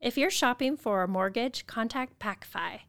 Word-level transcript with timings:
If 0.00 0.16
you're 0.18 0.30
shopping 0.30 0.76
for 0.76 1.02
a 1.02 1.08
mortgage, 1.08 1.66
contact 1.66 2.18
PacFi, 2.18 2.82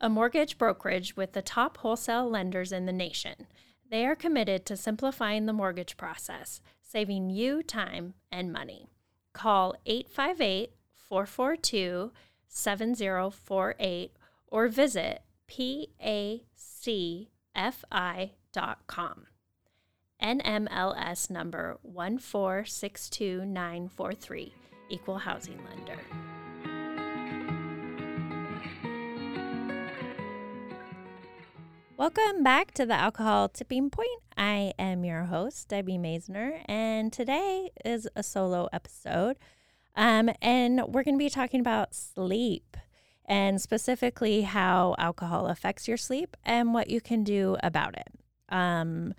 a 0.00 0.08
mortgage 0.08 0.56
brokerage 0.58 1.16
with 1.16 1.32
the 1.32 1.42
top 1.42 1.78
wholesale 1.78 2.30
lenders 2.30 2.70
in 2.72 2.86
the 2.86 2.92
nation. 2.92 3.48
They 3.90 4.06
are 4.06 4.14
committed 4.14 4.64
to 4.66 4.76
simplifying 4.76 5.46
the 5.46 5.52
mortgage 5.52 5.96
process, 5.96 6.60
saving 6.80 7.30
you 7.30 7.62
time 7.62 8.14
and 8.30 8.52
money. 8.52 8.88
Call 9.32 9.74
858 9.86 10.74
442 10.94 12.12
7048 12.48 14.12
or 14.46 14.68
visit 14.68 15.22
pacfi.com. 15.50 16.46
NMLS 20.22 21.30
number 21.30 21.80
1462943, 21.84 24.52
Equal 24.88 25.18
Housing 25.18 25.58
Lender. 25.64 25.98
Welcome 32.02 32.42
back 32.42 32.72
to 32.72 32.84
the 32.84 32.94
Alcohol 32.94 33.48
Tipping 33.48 33.88
Point. 33.88 34.08
I 34.36 34.72
am 34.76 35.04
your 35.04 35.22
host, 35.22 35.68
Debbie 35.68 35.98
Maisner, 35.98 36.60
and 36.66 37.12
today 37.12 37.70
is 37.84 38.08
a 38.16 38.24
solo 38.24 38.68
episode. 38.72 39.36
Um, 39.94 40.28
and 40.42 40.82
we're 40.88 41.04
going 41.04 41.14
to 41.14 41.24
be 41.24 41.30
talking 41.30 41.60
about 41.60 41.94
sleep 41.94 42.76
and 43.24 43.60
specifically 43.60 44.42
how 44.42 44.96
alcohol 44.98 45.46
affects 45.46 45.86
your 45.86 45.96
sleep 45.96 46.36
and 46.44 46.74
what 46.74 46.90
you 46.90 47.00
can 47.00 47.22
do 47.22 47.56
about 47.62 47.96
it. 47.96 48.08
Um, 48.48 49.14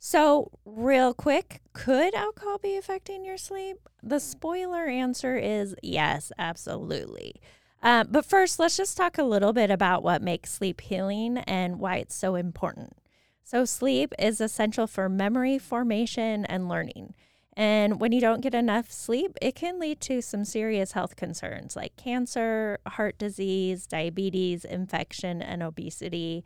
so, 0.00 0.50
real 0.64 1.14
quick, 1.14 1.60
could 1.72 2.16
alcohol 2.16 2.58
be 2.58 2.76
affecting 2.76 3.24
your 3.24 3.38
sleep? 3.38 3.76
The 4.02 4.18
spoiler 4.18 4.88
answer 4.88 5.36
is 5.36 5.76
yes, 5.84 6.32
absolutely. 6.36 7.40
Uh, 7.84 8.02
but 8.02 8.24
first, 8.24 8.58
let's 8.58 8.78
just 8.78 8.96
talk 8.96 9.18
a 9.18 9.22
little 9.22 9.52
bit 9.52 9.70
about 9.70 10.02
what 10.02 10.22
makes 10.22 10.50
sleep 10.50 10.80
healing 10.80 11.36
and 11.38 11.78
why 11.78 11.96
it's 11.96 12.14
so 12.14 12.34
important. 12.34 12.96
So, 13.44 13.66
sleep 13.66 14.14
is 14.18 14.40
essential 14.40 14.86
for 14.86 15.10
memory 15.10 15.58
formation 15.58 16.46
and 16.46 16.66
learning. 16.66 17.14
And 17.56 18.00
when 18.00 18.10
you 18.10 18.22
don't 18.22 18.40
get 18.40 18.54
enough 18.54 18.90
sleep, 18.90 19.36
it 19.40 19.54
can 19.54 19.78
lead 19.78 20.00
to 20.00 20.22
some 20.22 20.46
serious 20.46 20.92
health 20.92 21.14
concerns 21.14 21.76
like 21.76 21.94
cancer, 21.96 22.78
heart 22.86 23.18
disease, 23.18 23.86
diabetes, 23.86 24.64
infection, 24.64 25.42
and 25.42 25.62
obesity. 25.62 26.42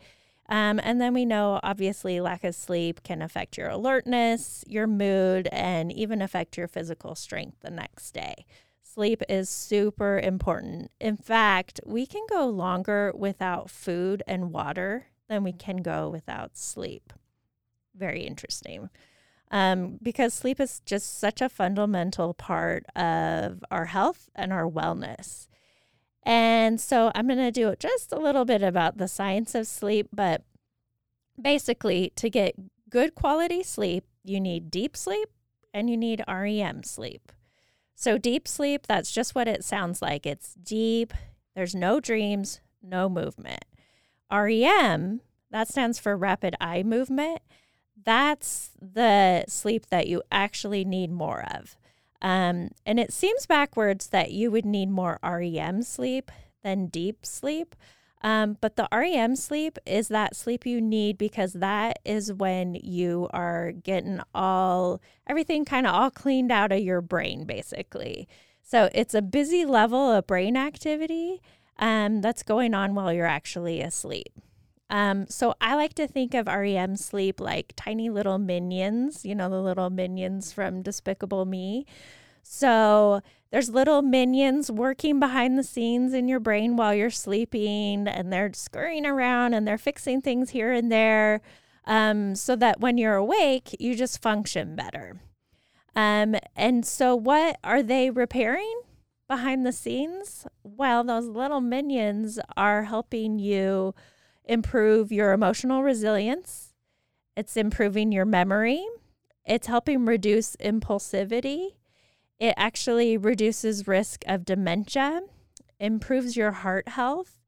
Um, 0.48 0.80
and 0.82 1.00
then 1.00 1.14
we 1.14 1.24
know 1.24 1.60
obviously 1.62 2.20
lack 2.20 2.42
of 2.42 2.56
sleep 2.56 3.04
can 3.04 3.22
affect 3.22 3.56
your 3.56 3.68
alertness, 3.68 4.64
your 4.66 4.88
mood, 4.88 5.48
and 5.52 5.92
even 5.92 6.20
affect 6.20 6.58
your 6.58 6.66
physical 6.68 7.14
strength 7.14 7.58
the 7.60 7.70
next 7.70 8.10
day. 8.10 8.44
Sleep 8.94 9.22
is 9.28 9.48
super 9.48 10.18
important. 10.18 10.90
In 11.00 11.16
fact, 11.16 11.80
we 11.84 12.06
can 12.06 12.24
go 12.28 12.46
longer 12.46 13.12
without 13.14 13.70
food 13.70 14.22
and 14.26 14.52
water 14.52 15.06
than 15.28 15.44
we 15.44 15.52
can 15.52 15.78
go 15.78 16.08
without 16.08 16.56
sleep. 16.56 17.12
Very 17.94 18.22
interesting 18.22 18.90
um, 19.50 19.98
because 20.02 20.34
sleep 20.34 20.60
is 20.60 20.80
just 20.84 21.18
such 21.18 21.40
a 21.40 21.48
fundamental 21.48 22.34
part 22.34 22.84
of 22.94 23.64
our 23.70 23.86
health 23.86 24.28
and 24.34 24.52
our 24.52 24.68
wellness. 24.68 25.48
And 26.22 26.80
so 26.80 27.10
I'm 27.14 27.26
going 27.26 27.38
to 27.38 27.50
do 27.50 27.74
just 27.78 28.12
a 28.12 28.18
little 28.18 28.44
bit 28.44 28.62
about 28.62 28.98
the 28.98 29.08
science 29.08 29.54
of 29.54 29.66
sleep, 29.66 30.08
but 30.12 30.42
basically, 31.40 32.12
to 32.16 32.28
get 32.28 32.54
good 32.90 33.14
quality 33.14 33.62
sleep, 33.62 34.04
you 34.24 34.40
need 34.40 34.70
deep 34.70 34.96
sleep 34.96 35.30
and 35.72 35.88
you 35.88 35.96
need 35.96 36.22
REM 36.28 36.82
sleep. 36.82 37.32
So, 38.00 38.16
deep 38.16 38.46
sleep, 38.46 38.86
that's 38.86 39.10
just 39.10 39.34
what 39.34 39.48
it 39.48 39.64
sounds 39.64 40.00
like. 40.00 40.24
It's 40.24 40.54
deep, 40.54 41.12
there's 41.56 41.74
no 41.74 41.98
dreams, 41.98 42.60
no 42.80 43.08
movement. 43.08 43.64
REM, 44.30 45.20
that 45.50 45.68
stands 45.68 45.98
for 45.98 46.16
rapid 46.16 46.54
eye 46.60 46.84
movement 46.84 47.40
that's 48.04 48.70
the 48.80 49.44
sleep 49.48 49.86
that 49.90 50.06
you 50.06 50.22
actually 50.30 50.84
need 50.84 51.10
more 51.10 51.44
of. 51.54 51.76
Um, 52.20 52.70
and 52.84 52.98
it 52.98 53.12
seems 53.12 53.46
backwards 53.46 54.08
that 54.08 54.32
you 54.32 54.50
would 54.50 54.64
need 54.64 54.90
more 54.90 55.18
REM 55.22 55.82
sleep 55.82 56.30
than 56.62 56.86
deep 56.86 57.24
sleep. 57.24 57.76
Um, 58.20 58.56
but 58.60 58.76
the 58.76 58.88
REM 58.92 59.36
sleep 59.36 59.78
is 59.86 60.08
that 60.08 60.34
sleep 60.34 60.66
you 60.66 60.80
need 60.80 61.18
because 61.18 61.52
that 61.54 62.00
is 62.04 62.32
when 62.32 62.74
you 62.74 63.28
are 63.32 63.72
getting 63.72 64.20
all 64.34 65.00
everything 65.26 65.64
kind 65.64 65.86
of 65.86 65.94
all 65.94 66.10
cleaned 66.10 66.50
out 66.50 66.72
of 66.72 66.80
your 66.80 67.00
brain, 67.00 67.44
basically. 67.44 68.28
So 68.62 68.90
it's 68.92 69.14
a 69.14 69.22
busy 69.22 69.64
level 69.64 70.10
of 70.10 70.26
brain 70.26 70.56
activity 70.56 71.40
um, 71.78 72.20
that's 72.20 72.42
going 72.42 72.74
on 72.74 72.94
while 72.94 73.12
you're 73.12 73.24
actually 73.24 73.80
asleep. 73.80 74.32
Um, 74.90 75.26
so 75.28 75.54
I 75.60 75.74
like 75.74 75.94
to 75.94 76.08
think 76.08 76.34
of 76.34 76.46
REM 76.46 76.96
sleep 76.96 77.40
like 77.40 77.74
tiny 77.76 78.08
little 78.10 78.38
minions, 78.38 79.24
you 79.24 79.34
know, 79.34 79.48
the 79.50 79.60
little 79.60 79.90
minions 79.90 80.52
from 80.52 80.82
Despicable 80.82 81.44
Me. 81.44 81.86
So 82.50 83.20
there's 83.50 83.68
little 83.68 84.00
minions 84.00 84.70
working 84.70 85.20
behind 85.20 85.58
the 85.58 85.62
scenes 85.62 86.14
in 86.14 86.28
your 86.28 86.40
brain 86.40 86.76
while 86.76 86.94
you're 86.94 87.10
sleeping, 87.10 88.08
and 88.08 88.32
they're 88.32 88.54
scurrying 88.54 89.04
around 89.04 89.52
and 89.52 89.68
they're 89.68 89.76
fixing 89.76 90.22
things 90.22 90.50
here 90.50 90.72
and 90.72 90.90
there 90.90 91.42
um, 91.84 92.34
so 92.34 92.56
that 92.56 92.80
when 92.80 92.96
you're 92.96 93.16
awake, 93.16 93.76
you 93.78 93.94
just 93.94 94.22
function 94.22 94.74
better. 94.74 95.20
Um, 95.94 96.36
and 96.56 96.86
so, 96.86 97.14
what 97.14 97.58
are 97.62 97.82
they 97.82 98.08
repairing 98.08 98.80
behind 99.28 99.66
the 99.66 99.72
scenes? 99.72 100.46
Well, 100.62 101.04
those 101.04 101.26
little 101.26 101.60
minions 101.60 102.40
are 102.56 102.84
helping 102.84 103.38
you 103.38 103.94
improve 104.46 105.12
your 105.12 105.32
emotional 105.34 105.82
resilience. 105.82 106.72
It's 107.36 107.58
improving 107.58 108.10
your 108.10 108.24
memory. 108.24 108.86
It's 109.44 109.66
helping 109.66 110.06
reduce 110.06 110.56
impulsivity. 110.56 111.77
It 112.38 112.54
actually 112.56 113.16
reduces 113.16 113.88
risk 113.88 114.22
of 114.26 114.44
dementia, 114.44 115.22
improves 115.80 116.36
your 116.36 116.52
heart 116.52 116.88
health, 116.88 117.38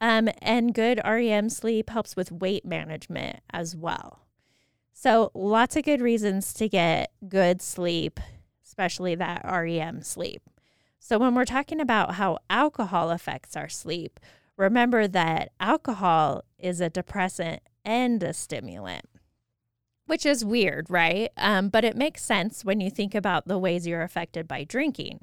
um, 0.00 0.28
and 0.40 0.74
good 0.74 1.00
REM 1.04 1.48
sleep 1.50 1.90
helps 1.90 2.16
with 2.16 2.30
weight 2.30 2.64
management 2.64 3.40
as 3.50 3.74
well. 3.74 4.20
So, 4.92 5.30
lots 5.34 5.76
of 5.76 5.84
good 5.84 6.00
reasons 6.00 6.54
to 6.54 6.68
get 6.68 7.12
good 7.28 7.60
sleep, 7.60 8.20
especially 8.64 9.14
that 9.16 9.42
REM 9.44 10.02
sleep. 10.02 10.42
So, 10.98 11.18
when 11.18 11.34
we're 11.34 11.44
talking 11.44 11.80
about 11.80 12.14
how 12.14 12.38
alcohol 12.48 13.10
affects 13.10 13.56
our 13.56 13.68
sleep, 13.68 14.18
remember 14.56 15.06
that 15.08 15.52
alcohol 15.60 16.44
is 16.58 16.80
a 16.80 16.90
depressant 16.90 17.62
and 17.84 18.22
a 18.22 18.32
stimulant, 18.32 19.06
which 20.06 20.24
is 20.24 20.44
weird, 20.44 20.88
right? 20.88 21.30
Um, 21.36 21.68
but 21.68 21.84
it 21.84 21.96
makes 21.96 22.22
sense 22.24 22.64
when 22.64 22.80
you 22.80 22.90
think 22.90 23.14
about 23.14 23.46
the 23.46 23.58
ways 23.58 23.86
you're 23.86 24.02
affected 24.02 24.48
by 24.48 24.64
drinking. 24.64 25.20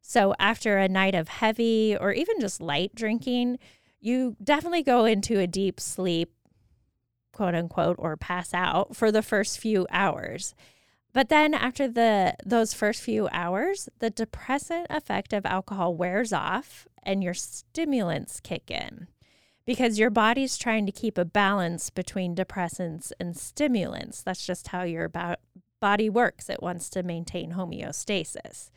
So, 0.00 0.34
after 0.38 0.78
a 0.78 0.88
night 0.88 1.14
of 1.14 1.28
heavy 1.28 1.96
or 1.96 2.12
even 2.12 2.40
just 2.40 2.60
light 2.60 2.94
drinking, 2.94 3.58
you 4.00 4.36
definitely 4.42 4.84
go 4.84 5.04
into 5.04 5.40
a 5.40 5.46
deep 5.48 5.80
sleep, 5.80 6.32
quote 7.32 7.54
unquote, 7.54 7.96
or 7.98 8.16
pass 8.16 8.54
out 8.54 8.94
for 8.94 9.10
the 9.10 9.22
first 9.22 9.58
few 9.58 9.86
hours. 9.90 10.54
But 11.12 11.28
then 11.28 11.54
after 11.54 11.88
the 11.88 12.34
those 12.44 12.74
first 12.74 13.02
few 13.02 13.26
hours, 13.32 13.88
the 13.98 14.10
depressant 14.10 14.86
effect 14.90 15.32
of 15.32 15.46
alcohol 15.46 15.94
wears 15.94 16.32
off 16.32 16.86
and 17.02 17.24
your 17.24 17.34
stimulants 17.34 18.38
kick 18.38 18.70
in 18.70 19.08
because 19.66 19.98
your 19.98 20.10
body's 20.10 20.56
trying 20.56 20.86
to 20.86 20.92
keep 20.92 21.18
a 21.18 21.24
balance 21.24 21.90
between 21.90 22.36
depressants 22.36 23.12
and 23.18 23.36
stimulants. 23.36 24.22
That's 24.22 24.46
just 24.46 24.68
how 24.68 24.84
your 24.84 25.10
body 25.80 26.08
works. 26.08 26.48
It 26.48 26.62
wants 26.62 26.88
to 26.90 27.02
maintain 27.02 27.52
homeostasis. 27.52 28.70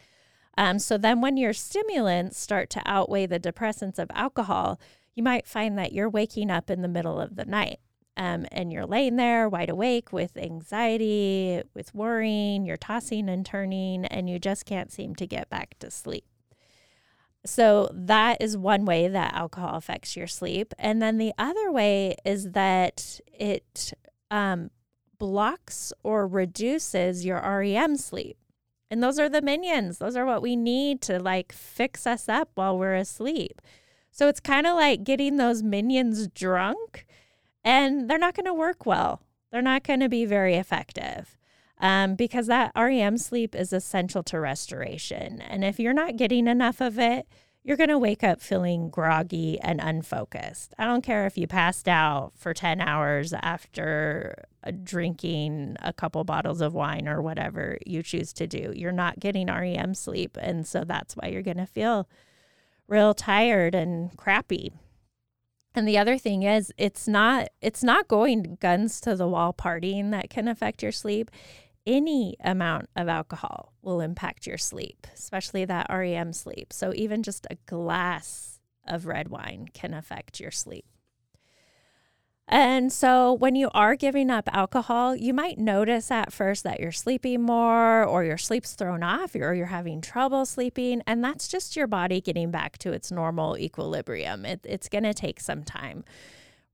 Um, 0.57 0.79
so 0.79 0.97
then, 0.97 1.21
when 1.21 1.37
your 1.37 1.53
stimulants 1.53 2.37
start 2.37 2.69
to 2.71 2.81
outweigh 2.85 3.27
the 3.27 3.39
depressants 3.39 3.99
of 3.99 4.11
alcohol, 4.13 4.79
you 5.15 5.23
might 5.23 5.47
find 5.47 5.77
that 5.77 5.93
you're 5.93 6.09
waking 6.09 6.51
up 6.51 6.69
in 6.69 6.81
the 6.81 6.87
middle 6.87 7.19
of 7.19 7.35
the 7.35 7.45
night 7.45 7.79
um, 8.19 8.45
and 8.51 8.73
you're 8.73 8.85
laying 8.85 9.15
there 9.15 9.47
wide 9.47 9.69
awake 9.69 10.11
with 10.11 10.35
anxiety, 10.35 11.61
with 11.73 11.95
worrying, 11.95 12.65
you're 12.65 12.75
tossing 12.75 13.29
and 13.29 13.45
turning, 13.45 14.05
and 14.05 14.29
you 14.29 14.39
just 14.39 14.65
can't 14.65 14.91
seem 14.91 15.15
to 15.15 15.25
get 15.25 15.49
back 15.49 15.75
to 15.79 15.89
sleep. 15.89 16.25
So 17.45 17.89
that 17.93 18.41
is 18.41 18.57
one 18.57 18.85
way 18.85 19.07
that 19.07 19.33
alcohol 19.33 19.75
affects 19.75 20.15
your 20.15 20.27
sleep. 20.27 20.73
And 20.77 21.01
then 21.01 21.17
the 21.17 21.33
other 21.37 21.71
way 21.71 22.15
is 22.25 22.51
that 22.51 23.19
it 23.33 23.93
um, 24.29 24.71
blocks 25.17 25.93
or 26.03 26.27
reduces 26.27 27.25
your 27.25 27.41
REM 27.41 27.97
sleep. 27.97 28.37
And 28.91 29.01
those 29.01 29.19
are 29.19 29.29
the 29.29 29.41
minions. 29.41 29.99
Those 29.99 30.15
are 30.15 30.25
what 30.25 30.41
we 30.41 30.55
need 30.55 31.01
to 31.03 31.19
like 31.19 31.53
fix 31.53 32.05
us 32.05 32.27
up 32.27 32.49
while 32.55 32.77
we're 32.77 32.95
asleep. 32.95 33.61
So 34.11 34.27
it's 34.27 34.39
kind 34.39 34.67
of 34.67 34.75
like 34.75 35.03
getting 35.03 35.37
those 35.37 35.63
minions 35.63 36.27
drunk, 36.27 37.05
and 37.63 38.09
they're 38.09 38.17
not 38.17 38.33
going 38.33 38.47
to 38.47 38.53
work 38.53 38.85
well. 38.85 39.21
They're 39.51 39.61
not 39.61 39.83
going 39.83 39.99
to 40.01 40.09
be 40.09 40.25
very 40.25 40.55
effective 40.55 41.38
um, 41.79 42.15
because 42.15 42.47
that 42.47 42.71
REM 42.75 43.17
sleep 43.17 43.55
is 43.55 43.71
essential 43.71 44.23
to 44.23 44.39
restoration. 44.39 45.41
And 45.41 45.63
if 45.63 45.79
you're 45.79 45.93
not 45.93 46.17
getting 46.17 46.47
enough 46.47 46.81
of 46.81 46.99
it, 46.99 47.27
you're 47.63 47.77
going 47.77 47.89
to 47.89 47.99
wake 47.99 48.23
up 48.23 48.41
feeling 48.41 48.89
groggy 48.89 49.59
and 49.59 49.79
unfocused. 49.81 50.73
I 50.77 50.85
don't 50.85 51.03
care 51.03 51.25
if 51.25 51.37
you 51.37 51.45
passed 51.45 51.87
out 51.87 52.31
for 52.35 52.53
10 52.53 52.81
hours 52.81 53.33
after 53.33 54.45
uh, 54.63 54.71
drinking 54.83 55.75
a 55.81 55.93
couple 55.93 56.23
bottles 56.23 56.61
of 56.61 56.73
wine 56.73 57.07
or 57.07 57.21
whatever 57.21 57.77
you 57.85 58.01
choose 58.01 58.33
to 58.33 58.47
do. 58.47 58.73
You're 58.75 58.91
not 58.91 59.19
getting 59.19 59.47
REM 59.47 59.93
sleep. 59.93 60.37
And 60.41 60.65
so 60.65 60.83
that's 60.83 61.15
why 61.15 61.27
you're 61.27 61.41
going 61.41 61.57
to 61.57 61.65
feel 61.65 62.07
real 62.87 63.13
tired 63.13 63.75
and 63.75 64.15
crappy. 64.17 64.71
And 65.75 65.87
the 65.87 65.97
other 65.97 66.17
thing 66.17 66.43
is 66.43 66.73
it's 66.77 67.07
not 67.07 67.49
it's 67.61 67.83
not 67.83 68.07
going 68.07 68.57
guns 68.59 68.99
to 69.01 69.15
the 69.15 69.27
wall 69.27 69.53
partying 69.53 70.11
that 70.11 70.29
can 70.29 70.47
affect 70.47 70.81
your 70.81 70.91
sleep 70.91 71.29
any 71.85 72.35
amount 72.43 72.89
of 72.95 73.07
alcohol 73.07 73.73
will 73.81 74.01
impact 74.01 74.45
your 74.45 74.57
sleep, 74.57 75.07
especially 75.13 75.65
that 75.65 75.87
REM 75.89 76.33
sleep. 76.33 76.73
So, 76.73 76.93
even 76.93 77.23
just 77.23 77.47
a 77.49 77.55
glass 77.65 78.59
of 78.87 79.05
red 79.05 79.29
wine 79.29 79.69
can 79.73 79.93
affect 79.93 80.39
your 80.39 80.51
sleep. 80.51 80.85
And 82.51 82.91
so, 82.91 83.33
when 83.33 83.55
you 83.55 83.69
are 83.75 83.95
giving 83.95 84.31
up 84.31 84.49
alcohol, 84.51 85.15
you 85.15 85.35
might 85.35 85.59
notice 85.59 86.09
at 86.09 86.33
first 86.33 86.63
that 86.63 86.79
you're 86.79 86.91
sleeping 86.91 87.43
more, 87.43 88.03
or 88.03 88.23
your 88.23 88.39
sleep's 88.39 88.73
thrown 88.73 89.03
off, 89.03 89.35
or 89.35 89.53
you're 89.53 89.67
having 89.67 90.01
trouble 90.01 90.47
sleeping. 90.47 91.03
And 91.05 91.23
that's 91.23 91.47
just 91.47 91.75
your 91.75 91.85
body 91.85 92.21
getting 92.21 92.49
back 92.49 92.79
to 92.79 92.91
its 92.91 93.11
normal 93.11 93.55
equilibrium. 93.55 94.45
It, 94.45 94.61
it's 94.63 94.89
going 94.89 95.03
to 95.03 95.13
take 95.13 95.39
some 95.39 95.63
time. 95.63 96.03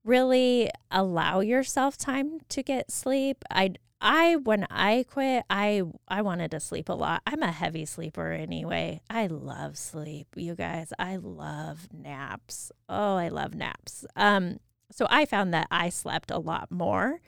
Really 0.05 0.69
allow 0.91 1.41
yourself 1.41 1.97
time 1.97 2.39
to 2.49 2.63
get 2.63 2.89
sleep. 2.89 3.43
I 3.51 3.73
I 4.01 4.35
when 4.35 4.67
I 4.69 5.05
quit, 5.09 5.43
I 5.49 5.83
I 6.07 6.21
wanted 6.21 6.51
to 6.51 6.59
sleep 6.59 6.89
a 6.89 6.93
lot. 6.93 7.21
I'm 7.25 7.41
a 7.41 7.51
heavy 7.51 7.85
sleeper 7.85 8.31
anyway. 8.31 9.01
I 9.09 9.27
love 9.27 9.77
sleep, 9.77 10.27
you 10.35 10.55
guys. 10.55 10.91
I 10.99 11.15
love 11.17 11.87
naps. 11.93 12.71
Oh, 12.89 13.15
I 13.15 13.29
love 13.29 13.55
naps. 13.55 14.05
Um 14.15 14.59
so 14.91 15.07
I 15.09 15.25
found 15.25 15.53
that 15.53 15.67
I 15.71 15.89
slept 15.89 16.31
a 16.31 16.37
lot 16.37 16.71
more. 16.71 17.19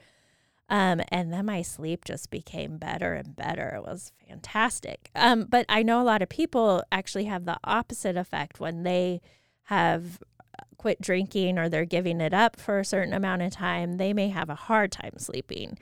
Um, 0.70 1.02
and 1.10 1.32
then 1.32 1.46
my 1.46 1.62
sleep 1.62 2.04
just 2.04 2.30
became 2.30 2.78
better 2.78 3.14
and 3.14 3.36
better. 3.36 3.70
It 3.76 3.84
was 3.84 4.12
fantastic. 4.28 5.10
Um, 5.16 5.46
but 5.50 5.66
I 5.70 5.82
know 5.82 6.02
a 6.02 6.04
lot 6.04 6.22
of 6.22 6.28
people 6.28 6.84
actually 6.92 7.24
have 7.26 7.46
the 7.46 7.58
opposite 7.64 8.18
effect 8.18 8.60
when 8.60 8.84
they 8.84 9.22
have 9.64 10.20
quit 10.78 11.02
drinking 11.02 11.58
or 11.58 11.70
they're 11.70 11.86
giving 11.86 12.20
it 12.20 12.34
up 12.34 12.60
for 12.60 12.80
a 12.80 12.86
certain 12.86 13.14
amount 13.14 13.44
of 13.44 13.52
time. 13.52 13.98
They 13.98 14.14
may 14.14 14.28
have 14.30 14.50
a 14.50 14.56
hard 14.56 14.92
time 14.92 15.14
sleeping 15.18 15.78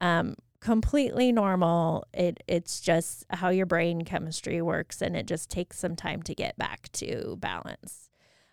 um, 0.00 0.36
completely 0.60 1.30
normal. 1.32 2.06
It 2.12 2.42
it's 2.46 2.80
just 2.80 3.26
how 3.30 3.50
your 3.50 3.66
brain 3.66 4.02
chemistry 4.02 4.62
works, 4.62 5.02
and 5.02 5.16
it 5.16 5.26
just 5.26 5.50
takes 5.50 5.78
some 5.78 5.96
time 5.96 6.22
to 6.22 6.34
get 6.34 6.56
back 6.56 6.90
to 6.92 7.36
balance. 7.38 8.08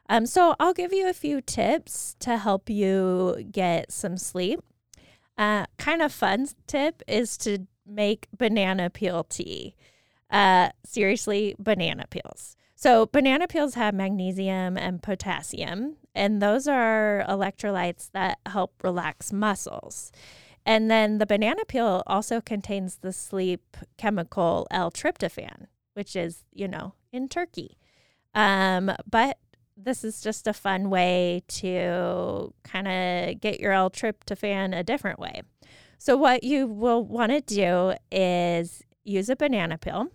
Um, 0.09 0.25
so 0.25 0.55
I'll 0.59 0.73
give 0.73 0.91
you 0.91 1.07
a 1.09 1.13
few 1.13 1.39
tips 1.39 2.17
to 2.19 2.37
help 2.37 2.69
you 2.69 3.47
get 3.49 3.91
some 3.91 4.17
sleep. 4.17 4.59
Uh, 5.37 5.65
kind 5.77 6.01
of 6.01 6.11
fun 6.11 6.47
tip 6.67 7.01
is 7.07 7.37
to 7.37 7.67
make 7.85 8.27
banana 8.37 8.89
peel 8.89 9.23
tea. 9.23 9.75
Uh, 10.29 10.69
seriously, 10.83 11.55
banana 11.57 12.05
peels. 12.09 12.55
So 12.75 13.05
banana 13.05 13.47
peels 13.47 13.75
have 13.75 13.93
magnesium 13.93 14.77
and 14.77 15.01
potassium, 15.03 15.97
and 16.15 16.41
those 16.41 16.67
are 16.67 17.23
electrolytes 17.29 18.09
that 18.11 18.39
help 18.47 18.73
relax 18.83 19.31
muscles. 19.31 20.11
And 20.65 20.91
then 20.91 21.17
the 21.17 21.25
banana 21.25 21.65
peel 21.65 22.03
also 22.05 22.39
contains 22.39 22.97
the 22.97 23.11
sleep 23.11 23.77
chemical 23.97 24.67
L-tryptophan, 24.69 25.67
which 25.93 26.15
is, 26.15 26.45
you 26.53 26.67
know, 26.67 26.93
in 27.11 27.27
turkey. 27.27 27.77
Um, 28.33 28.91
but 29.09 29.37
this 29.75 30.03
is 30.03 30.21
just 30.21 30.47
a 30.47 30.53
fun 30.53 30.89
way 30.89 31.41
to 31.47 32.53
kind 32.63 32.87
of 32.87 33.41
get 33.41 33.59
your 33.59 33.71
L-tryptophan 33.71 34.77
a 34.77 34.83
different 34.83 35.19
way. 35.19 35.41
So 35.97 36.15
what 36.15 36.43
you 36.43 36.67
will 36.67 37.03
want 37.03 37.31
to 37.31 37.41
do 37.41 37.93
is 38.11 38.83
use 39.03 39.29
a 39.29 39.35
banana 39.35 39.77
peel. 39.77 40.07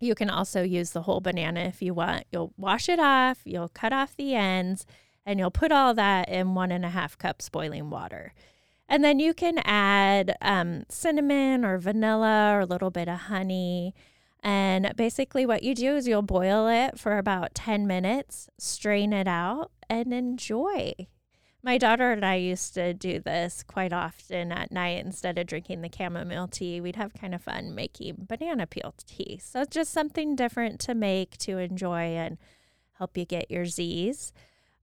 You 0.00 0.14
can 0.14 0.30
also 0.30 0.62
use 0.62 0.90
the 0.90 1.02
whole 1.02 1.20
banana 1.20 1.60
if 1.60 1.82
you 1.82 1.92
want. 1.92 2.24
You'll 2.30 2.52
wash 2.56 2.88
it 2.88 3.00
off, 3.00 3.38
you'll 3.44 3.68
cut 3.68 3.92
off 3.92 4.16
the 4.16 4.34
ends, 4.34 4.86
and 5.26 5.38
you'll 5.38 5.50
put 5.50 5.72
all 5.72 5.92
that 5.94 6.28
in 6.28 6.54
one 6.54 6.70
and 6.70 6.84
a 6.84 6.90
half 6.90 7.18
cups 7.18 7.48
boiling 7.48 7.90
water. 7.90 8.32
And 8.88 9.04
then 9.04 9.18
you 9.18 9.34
can 9.34 9.58
add 9.64 10.36
um, 10.40 10.84
cinnamon 10.88 11.64
or 11.64 11.78
vanilla 11.78 12.52
or 12.54 12.60
a 12.60 12.66
little 12.66 12.90
bit 12.90 13.08
of 13.08 13.18
honey. 13.18 13.94
And 14.42 14.92
basically, 14.96 15.44
what 15.44 15.62
you 15.62 15.74
do 15.74 15.96
is 15.96 16.08
you'll 16.08 16.22
boil 16.22 16.68
it 16.68 16.98
for 16.98 17.18
about 17.18 17.54
10 17.54 17.86
minutes, 17.86 18.48
strain 18.56 19.12
it 19.12 19.28
out, 19.28 19.72
and 19.90 20.12
enjoy. 20.14 20.94
My 21.62 21.76
daughter 21.76 22.12
and 22.12 22.24
I 22.24 22.36
used 22.36 22.72
to 22.74 22.94
do 22.94 23.18
this 23.18 23.64
quite 23.64 23.92
often 23.92 24.52
at 24.52 24.70
night 24.70 25.04
instead 25.04 25.38
of 25.38 25.48
drinking 25.48 25.82
the 25.82 25.90
chamomile 25.94 26.46
tea. 26.46 26.80
We'd 26.80 26.96
have 26.96 27.12
kind 27.14 27.34
of 27.34 27.42
fun 27.42 27.74
making 27.74 28.26
banana 28.28 28.66
peel 28.66 28.94
tea. 28.96 29.40
So, 29.42 29.64
just 29.64 29.92
something 29.92 30.36
different 30.36 30.78
to 30.80 30.94
make 30.94 31.36
to 31.38 31.58
enjoy 31.58 32.16
and 32.16 32.38
help 32.92 33.18
you 33.18 33.24
get 33.24 33.50
your 33.50 33.66
Z's. 33.66 34.32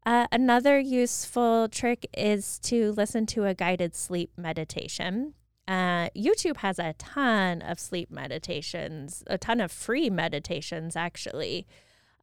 Uh, 0.06 0.28
another 0.32 0.78
useful 0.80 1.68
trick 1.68 2.08
is 2.16 2.60
to 2.60 2.92
listen 2.92 3.26
to 3.26 3.46
a 3.46 3.56
guided 3.56 3.96
sleep 3.96 4.32
meditation. 4.38 5.34
Uh, 5.68 6.10
YouTube 6.16 6.58
has 6.58 6.78
a 6.78 6.94
ton 6.94 7.62
of 7.64 7.80
sleep 7.80 8.12
meditations, 8.12 9.24
a 9.26 9.38
ton 9.38 9.60
of 9.60 9.72
free 9.72 10.12
meditations, 10.12 10.96
actually. 10.96 11.66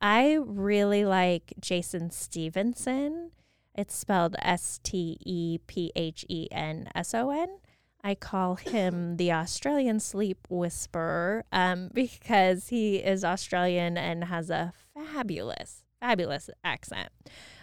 I 0.00 0.38
really 0.44 1.04
like 1.04 1.54
Jason 1.60 2.10
Stephenson. 2.10 3.32
It's 3.74 3.96
spelled 3.96 4.36
S 4.40 4.78
T 4.82 5.16
E 5.24 5.58
P 5.66 5.90
H 5.96 6.24
E 6.28 6.46
N 6.52 6.88
S 6.94 7.14
O 7.14 7.30
N. 7.30 7.58
I 8.04 8.14
call 8.14 8.56
him 8.56 9.16
the 9.16 9.32
Australian 9.32 9.98
sleep 9.98 10.46
whisperer 10.48 11.44
um, 11.50 11.90
because 11.94 12.68
he 12.68 12.96
is 12.96 13.24
Australian 13.24 13.96
and 13.96 14.24
has 14.24 14.50
a 14.50 14.72
fabulous, 14.94 15.82
fabulous 16.00 16.48
accent. 16.62 17.08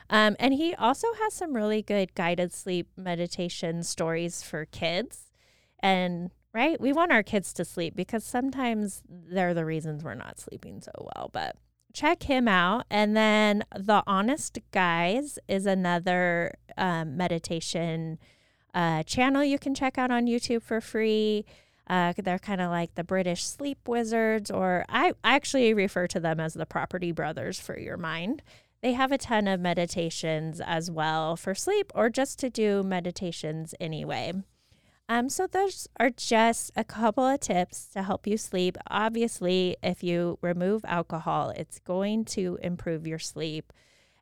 Um, 0.10 0.36
and 0.40 0.54
he 0.54 0.74
also 0.76 1.08
has 1.22 1.34
some 1.34 1.56
really 1.56 1.82
good 1.82 2.16
guided 2.16 2.54
sleep 2.54 2.88
meditation 2.98 3.84
stories 3.84 4.42
for 4.42 4.66
kids. 4.66 5.32
And 5.80 6.32
right, 6.54 6.80
we 6.82 6.92
want 6.92 7.12
our 7.12 7.24
kids 7.24 7.54
to 7.54 7.66
sleep 7.66 7.96
because 7.96 8.24
sometimes 8.24 9.04
they're 9.08 9.54
the 9.54 9.66
reasons 9.66 10.04
we're 10.04 10.16
not 10.16 10.40
sleeping 10.40 10.82
so 10.82 10.92
well. 10.98 11.30
But 11.32 11.56
check 11.94 12.24
him 12.24 12.48
out. 12.48 12.86
And 12.90 13.16
then 13.16 13.64
The 13.76 14.04
Honest 14.08 14.60
Guys 14.72 15.38
is 15.48 15.66
another 15.66 16.54
um, 16.78 17.16
meditation 17.18 18.20
uh, 18.74 19.04
channel 19.04 19.44
you 19.44 19.58
can 19.60 19.74
check 19.74 19.98
out 19.98 20.12
on 20.12 20.26
YouTube 20.26 20.62
for 20.62 20.82
free. 20.82 21.46
Uh, 21.88 22.14
they're 22.18 22.38
kind 22.38 22.62
of 22.62 22.70
like 22.70 22.94
the 22.94 23.04
British 23.04 23.44
sleep 23.44 23.88
wizards, 23.88 24.52
or 24.52 24.86
I, 24.90 25.14
I 25.24 25.36
actually 25.36 25.74
refer 25.74 26.06
to 26.08 26.20
them 26.20 26.40
as 26.40 26.54
the 26.54 26.68
property 26.68 27.12
brothers 27.12 27.60
for 27.60 27.80
your 27.80 27.98
mind. 27.98 28.44
They 28.82 28.94
have 28.94 29.12
a 29.12 29.18
ton 29.18 29.48
of 29.48 29.60
meditations 29.60 30.62
as 30.62 30.90
well 30.90 31.36
for 31.36 31.54
sleep 31.54 31.92
or 31.94 32.10
just 32.10 32.40
to 32.40 32.50
do 32.50 32.82
meditations 32.82 33.76
anyway. 33.80 34.34
Um, 35.10 35.28
so 35.28 35.48
those 35.48 35.88
are 36.00 36.12
just 36.12 36.72
a 36.76 36.84
couple 36.84 37.26
of 37.26 37.40
tips 37.40 37.88
to 37.94 38.04
help 38.04 38.28
you 38.28 38.38
sleep. 38.38 38.78
Obviously, 38.90 39.76
if 39.84 40.04
you 40.04 40.38
remove 40.42 40.86
alcohol, 40.86 41.50
it's 41.50 41.80
going 41.80 42.26
to 42.26 42.60
improve 42.62 43.08
your 43.08 43.20
sleep 43.20 43.74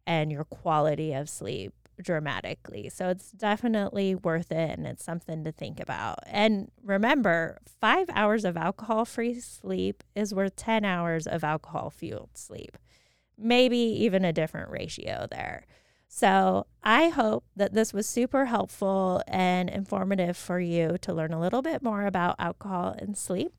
and 0.07 0.31
your 0.31 0.45
quality 0.45 1.13
of 1.13 1.29
sleep 1.29 1.73
dramatically. 2.01 2.89
So 2.89 3.09
it's 3.09 3.31
definitely 3.31 4.15
worth 4.15 4.51
it 4.51 4.77
and 4.77 4.87
it's 4.87 5.03
something 5.03 5.43
to 5.43 5.51
think 5.51 5.79
about. 5.79 6.19
And 6.25 6.71
remember, 6.83 7.59
five 7.81 8.09
hours 8.13 8.45
of 8.45 8.55
alcohol 8.55 9.05
free 9.05 9.39
sleep 9.39 10.03
is 10.15 10.33
worth 10.33 10.55
10 10.55 10.85
hours 10.85 11.27
of 11.27 11.43
alcohol 11.43 11.89
fueled 11.89 12.29
sleep 12.35 12.77
maybe 13.37 13.77
even 13.77 14.25
a 14.25 14.33
different 14.33 14.69
ratio 14.69 15.27
there. 15.29 15.65
So 16.07 16.67
I 16.83 17.09
hope 17.09 17.45
that 17.55 17.73
this 17.73 17.93
was 17.93 18.07
super 18.07 18.45
helpful 18.45 19.21
and 19.27 19.69
informative 19.69 20.37
for 20.37 20.59
you 20.59 20.97
to 21.01 21.13
learn 21.13 21.33
a 21.33 21.39
little 21.39 21.61
bit 21.61 21.83
more 21.83 22.05
about 22.05 22.37
alcohol 22.39 22.95
and 22.97 23.17
sleep. 23.17 23.53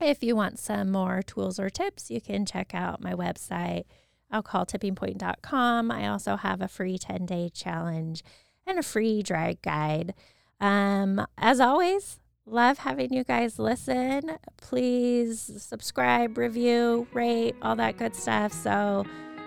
If 0.00 0.22
you 0.22 0.34
want 0.34 0.58
some 0.58 0.90
more 0.90 1.22
tools 1.22 1.60
or 1.60 1.70
tips, 1.70 2.10
you 2.10 2.20
can 2.20 2.44
check 2.44 2.74
out 2.74 3.00
my 3.00 3.14
website, 3.14 3.84
alcoholtippingpoint.com. 4.32 5.90
I 5.90 6.08
also 6.08 6.36
have 6.36 6.60
a 6.60 6.68
free 6.68 6.98
10 6.98 7.26
day 7.26 7.48
challenge 7.54 8.24
and 8.66 8.78
a 8.78 8.82
free 8.82 9.22
drag 9.22 9.62
guide. 9.62 10.14
Um, 10.60 11.24
as 11.38 11.60
always, 11.60 12.18
love 12.46 12.78
having 12.78 13.12
you 13.12 13.24
guys 13.24 13.58
listen. 13.58 14.36
Please 14.56 15.40
subscribe, 15.58 16.36
review, 16.38 17.06
rate, 17.12 17.54
all 17.62 17.76
that 17.76 17.96
good 17.96 18.14
stuff 18.14 18.52
so 18.52 19.04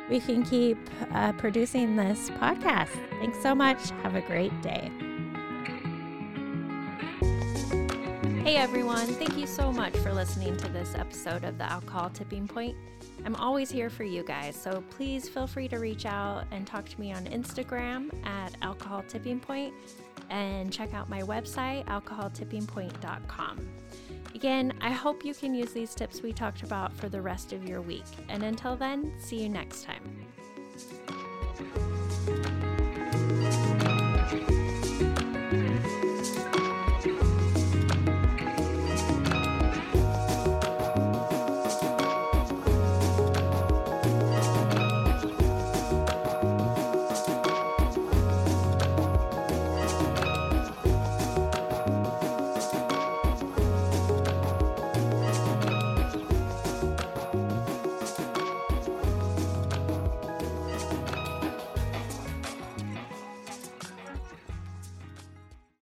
we 0.09 0.19
can 0.19 0.43
keep 0.43 0.77
uh, 1.11 1.33
producing 1.33 1.95
this 1.95 2.29
podcast. 2.31 2.89
Thanks 3.19 3.41
so 3.41 3.55
much. 3.55 3.89
Have 4.03 4.15
a 4.15 4.21
great 4.21 4.61
day. 4.61 4.91
Hey 8.43 8.57
everyone, 8.57 9.07
thank 9.07 9.35
you 9.37 9.47
so 9.47 9.71
much 9.71 9.97
for 9.97 10.13
listening 10.13 10.55
to 10.57 10.67
this 10.67 10.93
episode 10.93 11.43
of 11.43 11.57
the 11.57 11.63
Alcohol 11.63 12.11
Tipping 12.11 12.47
Point. 12.47 12.77
I'm 13.25 13.35
always 13.35 13.71
here 13.71 13.89
for 13.89 14.03
you 14.03 14.21
guys, 14.21 14.55
so 14.55 14.83
please 14.91 15.27
feel 15.27 15.47
free 15.47 15.67
to 15.69 15.77
reach 15.77 16.05
out 16.05 16.45
and 16.51 16.67
talk 16.67 16.87
to 16.89 16.99
me 16.99 17.11
on 17.11 17.25
Instagram 17.25 18.13
at 18.23 18.55
Alcohol 18.61 19.03
Tipping 19.07 19.39
Point 19.39 19.73
and 20.29 20.71
check 20.71 20.93
out 20.93 21.09
my 21.09 21.21
website, 21.21 21.85
alcoholtippingpoint.com. 21.85 23.67
Again, 24.33 24.73
I 24.81 24.91
hope 24.91 25.23
you 25.23 25.33
can 25.33 25.53
use 25.53 25.71
these 25.71 25.95
tips 25.95 26.21
we 26.21 26.33
talked 26.33 26.63
about 26.63 26.93
for 26.93 27.07
the 27.07 27.21
rest 27.21 27.53
of 27.53 27.67
your 27.67 27.81
week. 27.81 28.03
And 28.27 28.43
until 28.43 28.75
then, 28.75 29.13
see 29.19 29.41
you 29.41 29.49
next 29.49 29.83
time. 29.83 30.24